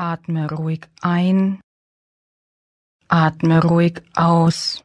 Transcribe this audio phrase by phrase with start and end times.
[0.00, 1.60] Atme ruhig ein,
[3.08, 4.82] atme ruhig aus.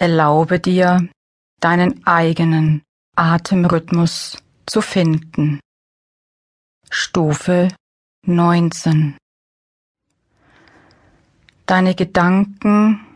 [0.00, 1.08] Erlaube dir,
[1.60, 2.82] deinen eigenen
[3.14, 4.36] Atemrhythmus
[4.66, 5.60] zu finden.
[6.90, 7.68] Stufe
[8.26, 9.16] 19
[11.66, 13.06] Deine Gedanken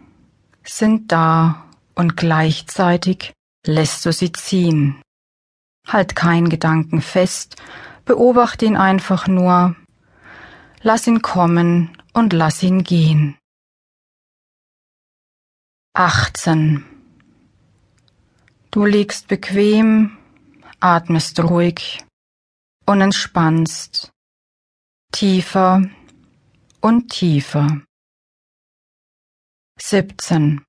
[0.62, 3.32] sind da und gleichzeitig
[3.66, 5.02] lässt du sie ziehen.
[5.88, 7.56] Halt keinen Gedanken fest,
[8.04, 9.74] beobachte ihn einfach nur
[10.86, 13.38] Lass ihn kommen und lass ihn gehen.
[15.94, 16.84] 18.
[18.70, 20.18] Du liegst bequem,
[20.80, 22.04] atmest ruhig
[22.84, 24.12] und entspannst
[25.10, 25.88] tiefer
[26.82, 27.80] und tiefer.
[29.80, 30.66] 17.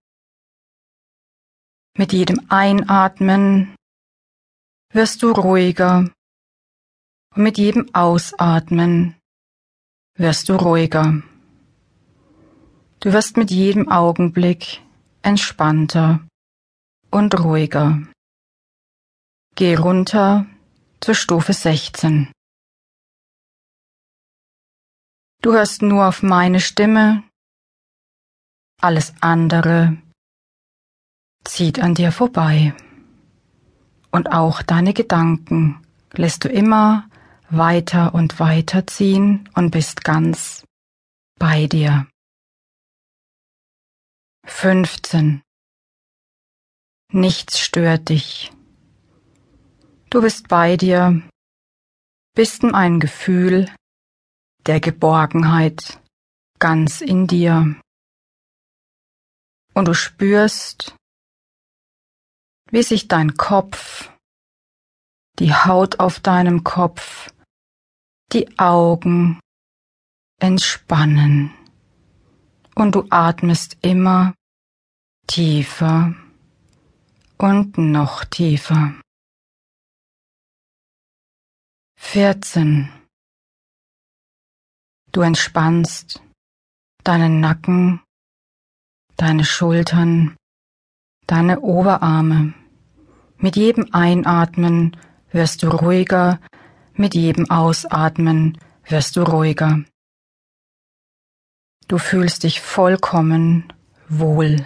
[1.97, 3.75] Mit jedem Einatmen
[4.93, 6.09] wirst du ruhiger
[7.35, 9.17] und mit jedem Ausatmen
[10.15, 11.21] wirst du ruhiger.
[13.01, 14.81] Du wirst mit jedem Augenblick
[15.21, 16.25] entspannter
[17.11, 18.01] und ruhiger.
[19.55, 20.45] Geh runter
[21.01, 22.31] zur Stufe 16.
[25.41, 27.23] Du hörst nur auf meine Stimme,
[28.81, 29.97] alles andere
[31.43, 32.73] zieht an dir vorbei.
[34.11, 35.81] Und auch deine Gedanken
[36.13, 37.07] lässt du immer
[37.49, 40.65] weiter und weiter ziehen und bist ganz
[41.39, 42.07] bei dir.
[44.45, 45.41] 15.
[47.11, 48.51] Nichts stört dich.
[50.09, 51.21] Du bist bei dir,
[52.35, 53.69] bist in ein Gefühl
[54.65, 55.99] der Geborgenheit
[56.59, 57.75] ganz in dir.
[59.73, 60.95] Und du spürst,
[62.71, 64.11] wie sich dein Kopf,
[65.39, 67.34] die Haut auf deinem Kopf
[68.35, 69.39] die Augen
[70.41, 71.53] entspannen
[72.75, 74.33] und du atmest immer
[75.25, 76.13] tiefer
[77.37, 78.93] und noch tiefer.
[81.97, 82.91] 14.
[85.13, 86.21] Du entspannst
[87.05, 88.01] deinen Nacken,
[89.15, 90.35] deine Schultern,
[91.25, 92.53] deine Oberarme.
[93.37, 94.97] Mit jedem Einatmen
[95.31, 96.41] wirst du ruhiger
[96.97, 98.57] mit jedem Ausatmen
[98.87, 99.83] wirst du ruhiger.
[101.87, 103.71] Du fühlst dich vollkommen
[104.07, 104.65] wohl.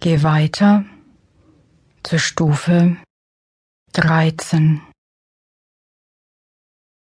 [0.00, 0.84] Geh weiter
[2.02, 2.96] zur Stufe
[3.92, 4.80] 13.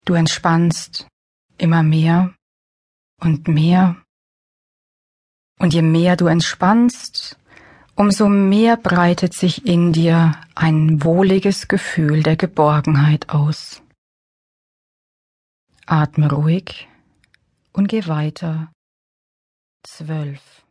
[0.05, 1.07] Du entspannst
[1.57, 2.35] immer mehr
[3.21, 4.01] und mehr.
[5.57, 7.39] Und je mehr du entspannst,
[7.95, 13.81] umso mehr breitet sich in dir ein wohliges Gefühl der Geborgenheit aus.
[15.85, 16.87] Atme ruhig
[17.73, 18.71] und geh weiter.
[19.83, 20.64] Zwölf.